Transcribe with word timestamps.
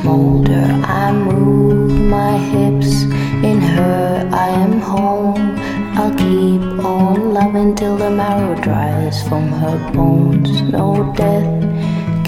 smolder. 0.00 0.66
I 0.84 1.12
move 1.12 2.00
my 2.00 2.36
hips 2.36 3.02
in 3.50 3.60
her, 3.60 4.28
I 4.32 4.48
am 4.48 4.80
home. 4.80 5.56
I'll 5.98 6.14
keep 6.14 6.62
on 6.84 7.34
loving 7.34 7.74
till 7.74 7.96
the 7.96 8.10
marrow 8.10 8.54
dries 8.60 9.26
from 9.28 9.48
her 9.48 9.76
bones. 9.92 10.62
No 10.62 11.12
death 11.16 11.50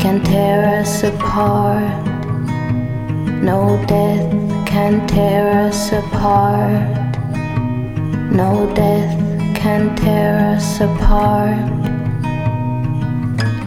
can 0.00 0.22
tear 0.24 0.80
us 0.80 1.02
apart. 1.02 2.06
No 3.42 3.60
death 3.86 4.30
can 4.66 5.06
tear 5.06 5.66
us 5.66 5.92
apart. 5.92 6.98
No 8.32 8.50
death 8.74 9.12
can 9.54 9.94
tear 9.96 10.54
us 10.56 10.80
apart. 10.80 11.58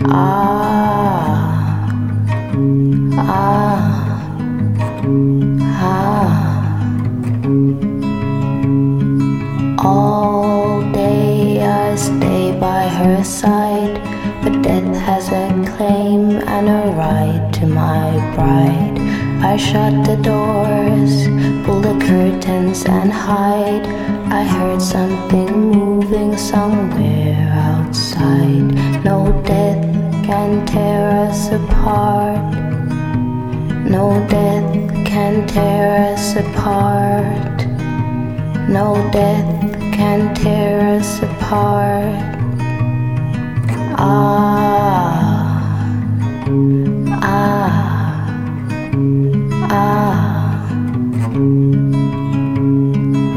Ah. 0.05 1.53
Ah, 3.15 4.02
ah. 5.61 6.63
All 9.79 10.81
day 10.91 11.61
I 11.61 11.95
stay 11.95 12.57
by 12.59 12.87
her 12.87 13.23
side, 13.23 13.95
but 14.43 14.61
death 14.61 14.95
has 15.07 15.27
a 15.29 15.47
claim 15.75 16.41
and 16.55 16.67
a 16.69 16.91
right 16.95 17.51
to 17.53 17.65
my 17.67 18.11
bride. 18.35 18.97
I 19.43 19.57
shut 19.57 19.93
the 20.05 20.15
doors, 20.15 21.27
pull 21.65 21.81
the 21.81 21.97
curtains, 22.07 22.85
and 22.85 23.11
hide. 23.11 23.85
I 24.39 24.43
heard 24.43 24.81
something 24.81 25.51
moving 25.71 26.37
somewhere 26.37 27.51
outside. 27.51 28.73
No 29.03 29.17
death 29.45 29.83
can 30.25 30.65
tear 30.65 31.27
us 31.27 31.51
apart. 31.51 32.53
No 33.85 34.25
death 34.29 34.82
can 35.13 35.45
tear 35.45 36.11
us 36.11 36.35
apart. 36.35 37.67
No 38.67 38.95
death 39.11 39.71
can 39.93 40.33
tear 40.33 40.97
us 40.97 41.21
apart. 41.21 42.17
Ah, 43.95 45.05
ah, 47.21 47.71
ah. 49.69 50.17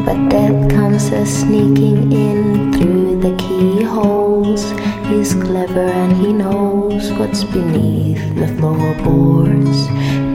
But 0.07 0.19
death 0.31 0.71
comes 0.71 1.12
a 1.12 1.27
sneaking 1.27 2.11
in 2.11 2.73
through 2.73 3.21
the 3.21 3.37
keyholes. 3.37 4.65
He's 5.09 5.35
clever 5.35 5.89
and 6.03 6.17
he 6.17 6.33
knows 6.33 7.12
what's 7.19 7.45
beneath 7.45 8.23
the 8.41 8.49
floorboards. 8.57 9.79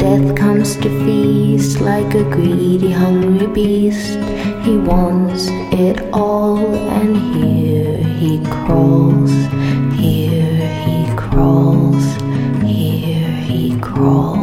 Death 0.01 0.35
comes 0.35 0.75
to 0.77 0.89
feast 1.05 1.79
like 1.79 2.15
a 2.15 2.23
greedy, 2.23 2.89
hungry 2.89 3.45
beast. 3.45 4.17
He 4.65 4.75
wants 4.75 5.45
it 5.71 6.01
all, 6.11 6.57
and 6.57 7.15
here 7.35 7.97
he 8.19 8.39
crawls, 8.45 9.31
here 9.93 10.67
he 10.85 11.05
crawls, 11.15 12.03
here 12.63 13.29
he 13.45 13.77
crawls, 13.79 14.40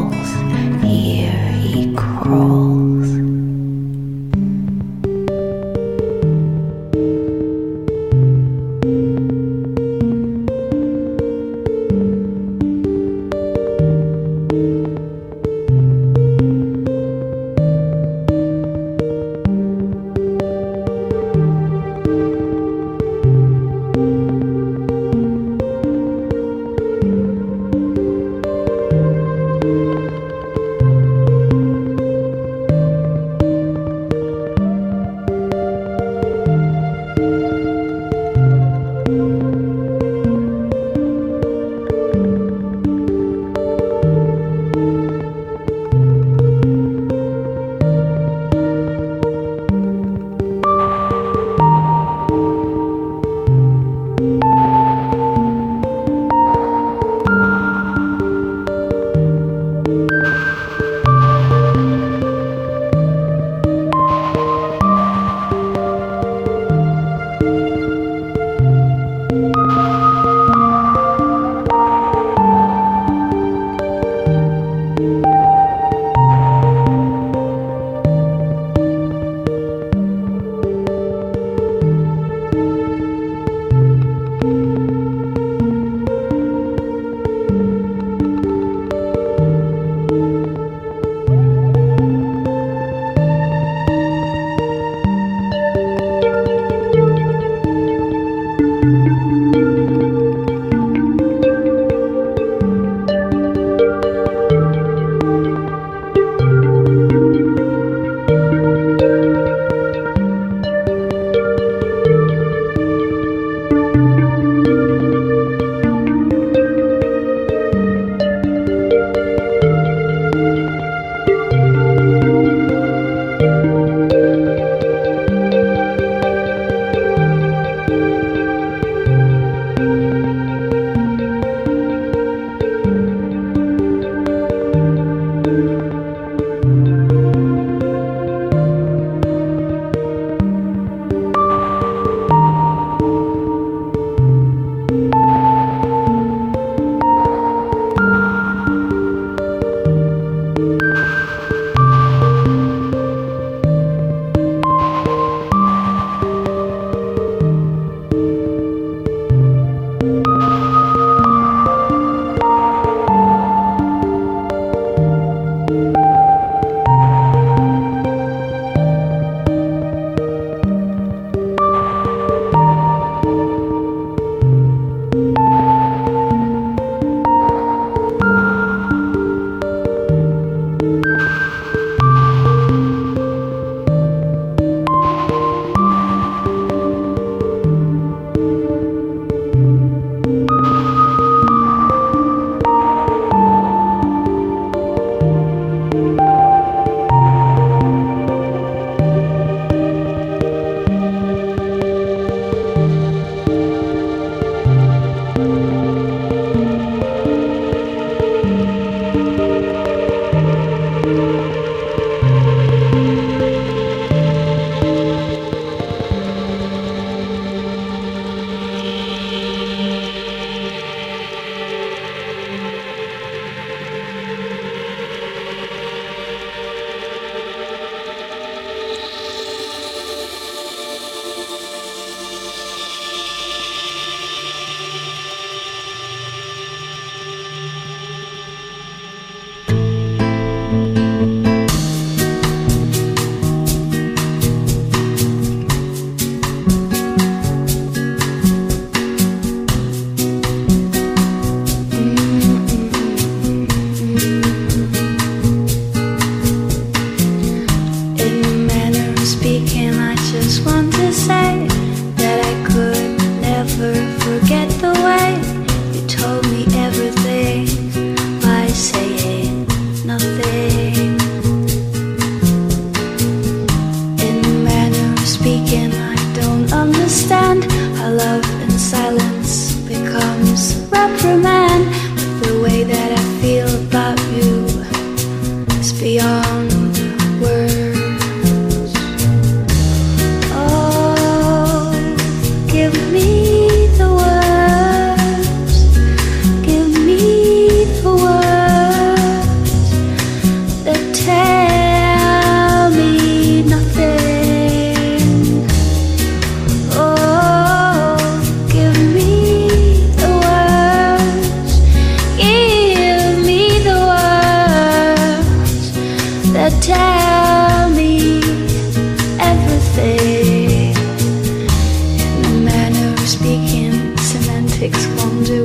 politics 324.79 325.07
won't 325.17 325.47
do. 325.47 325.62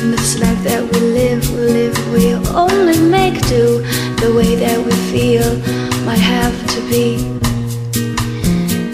In 0.00 0.10
this 0.10 0.38
life 0.38 0.62
that 0.64 0.82
we 0.82 1.00
live, 1.00 1.50
we 1.52 1.58
live, 1.58 2.12
we 2.12 2.34
only 2.50 2.98
make 3.00 3.40
do. 3.48 3.80
The 4.20 4.32
way 4.36 4.54
that 4.56 4.78
we 4.78 4.92
feel 5.10 5.56
might 6.04 6.18
have 6.18 6.54
to 6.74 6.80
be 6.90 7.16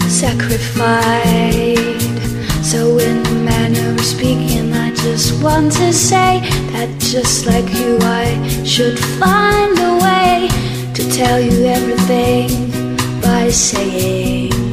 sacrificed. 0.07 1.79
So, 2.63 2.99
in 2.99 3.23
the 3.23 3.35
manner 3.43 3.91
of 3.91 4.01
speaking, 4.01 4.71
I 4.73 4.93
just 4.95 5.43
want 5.43 5.73
to 5.73 5.91
say 5.91 6.39
that 6.73 6.89
just 6.99 7.45
like 7.45 7.67
you, 7.73 7.97
I 8.01 8.63
should 8.63 8.97
find 9.19 9.77
a 9.77 9.93
way 10.05 10.47
to 10.93 11.11
tell 11.11 11.39
you 11.39 11.65
everything 11.65 12.87
by 13.21 13.49
saying. 13.49 14.68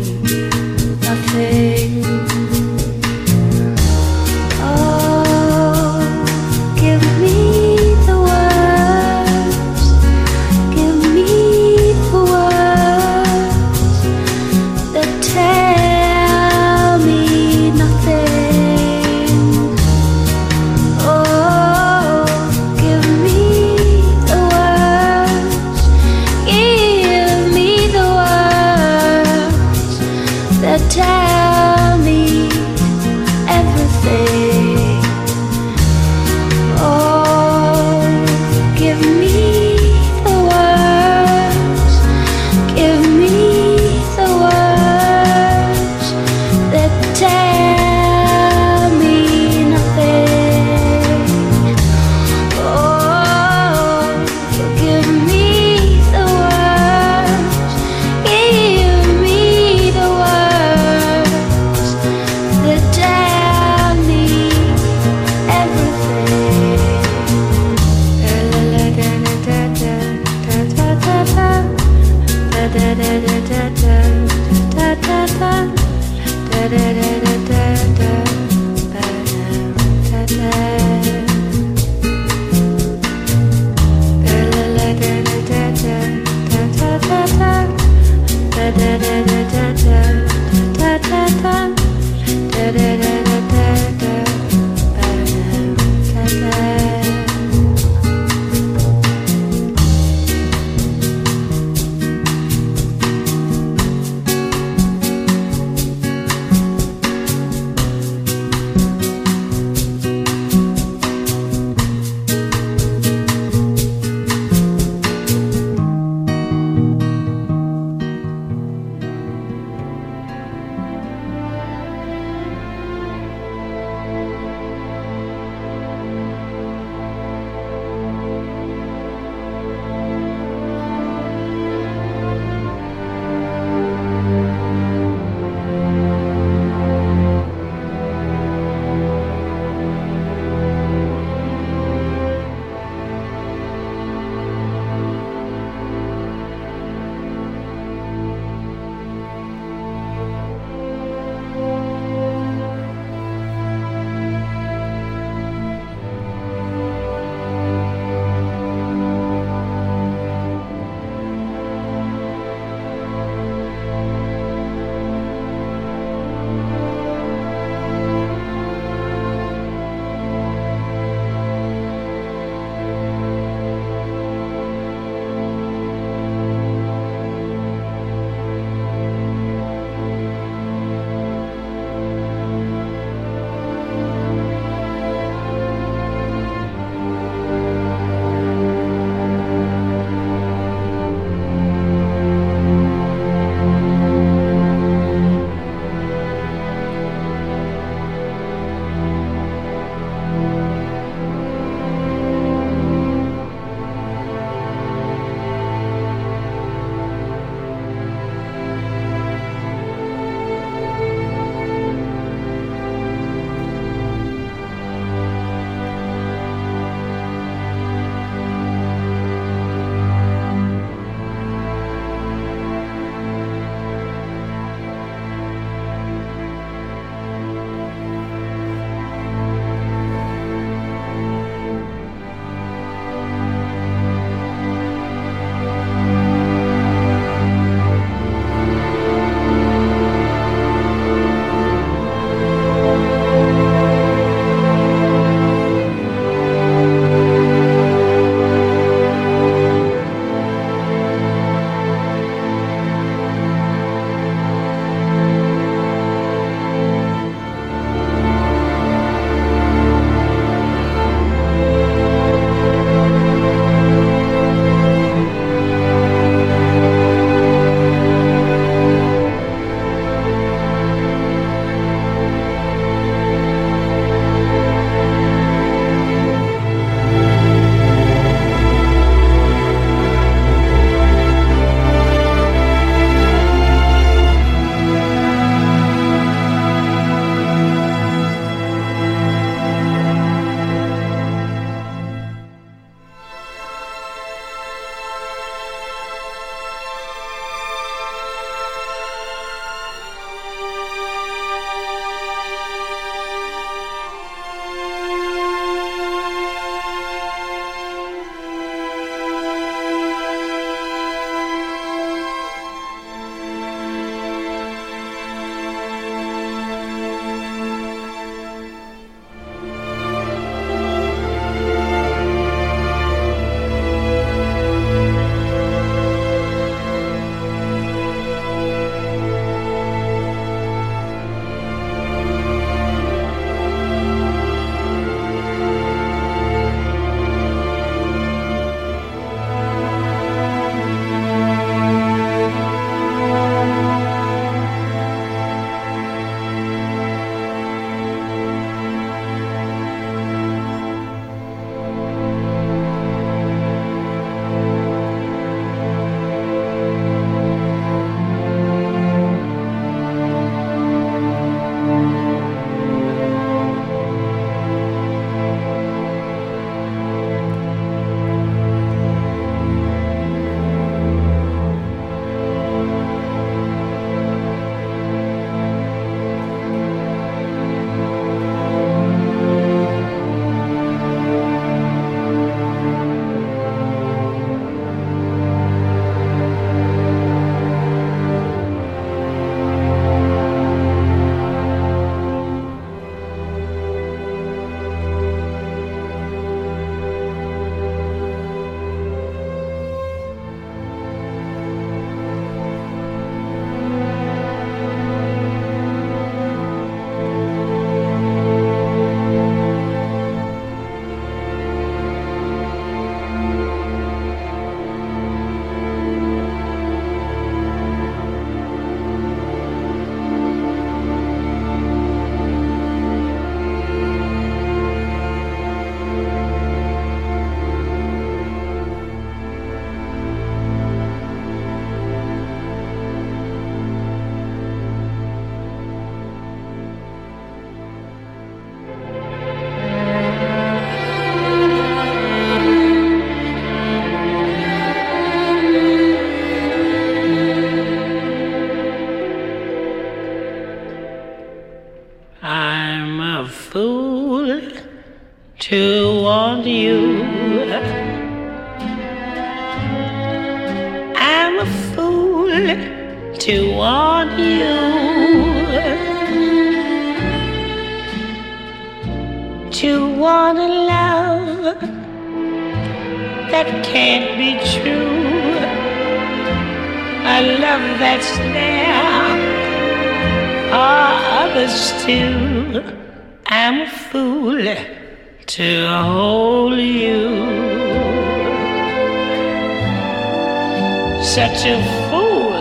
Such 491.56 491.70
a 491.70 491.82
fool 492.10 492.52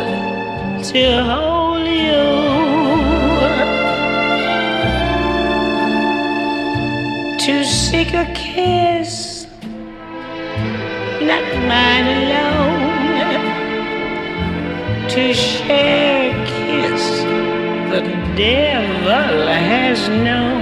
to 0.81 1.23
hold 1.23 1.85
you. 1.85 2.23
To 7.45 7.65
seek 7.65 8.13
a 8.13 8.25
kiss, 8.33 9.47
not 11.21 11.45
mine 11.69 12.07
alone. 12.19 13.41
To 15.09 15.33
share 15.33 16.31
a 16.31 16.45
kiss 16.45 17.05
the 17.91 18.01
devil 18.37 19.47
has 19.47 20.07
known. 20.09 20.54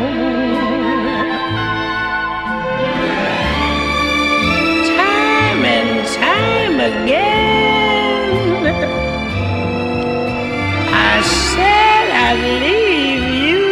I'd 12.26 12.40
leave 12.62 13.28
you. 13.44 13.64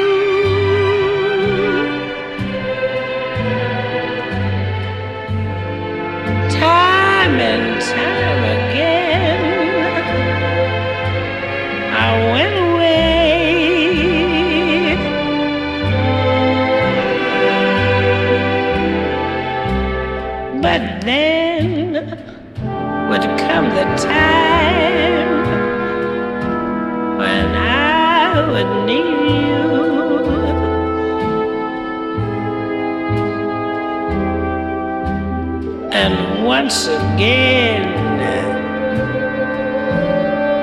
Time 6.60 7.36
and 7.40 7.68
time 7.82 8.44
again, 8.58 9.42
I 11.94 12.10
went 12.34 12.58
away. 12.68 13.02
But 20.62 20.82
then 21.06 21.72
would 23.10 23.26
come 23.40 23.68
the 23.70 23.86
time 23.96 24.31
once 36.64 36.86
again, 36.86 37.84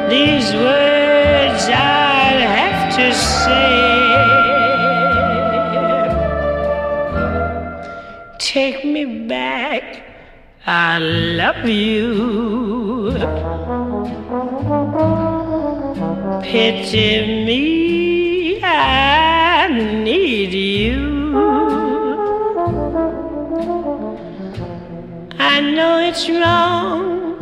these 0.09 0.55
words 0.55 1.63
I'd 1.67 2.41
have 2.57 2.95
to 2.99 3.07
say. 3.13 3.67
Take 8.39 8.85
me 8.85 9.27
back, 9.27 10.05
I 10.67 11.01
love 11.01 11.69
you. 11.69 13.11
Pity 16.45 17.38
it's 26.21 26.29
wrong, 26.31 27.39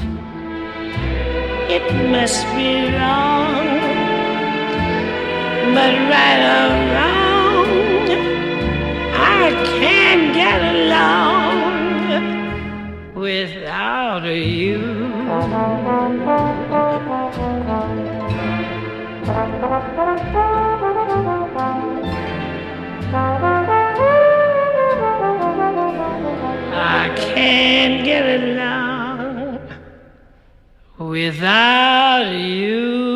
it 1.71 1.87
must 2.11 2.45
be 2.55 2.93
wrong, 2.93 3.65
but 5.73 5.95
right 6.13 6.43
or 6.57 6.69
wrong, 6.93 7.71
I 9.15 9.49
can't 9.81 10.27
get 10.35 10.61
along 10.77 12.05
without 13.15 14.25
you. 14.25 14.83
I 26.79 27.09
can't 27.17 28.05
get 28.05 28.25
along 28.41 28.56
without 31.17 32.29
you. 32.35 33.16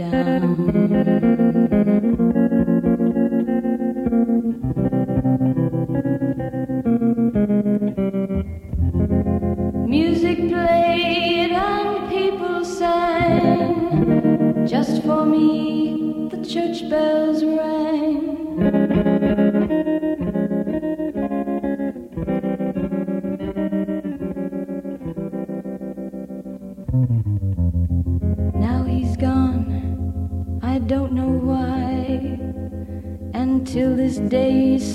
down. 0.00 0.40
Music 9.86 10.38
played 10.48 11.52
and 11.52 12.08
people 12.08 12.64
sang. 12.64 14.66
Just 14.66 15.02
for 15.02 15.26
me, 15.26 16.28
the 16.30 16.42
church 16.44 16.88
bells 16.88 17.44
rang. 17.44 17.79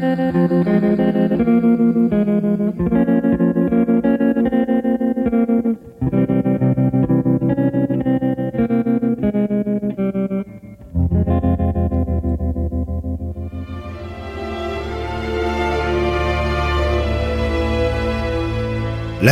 down. 2.08 2.43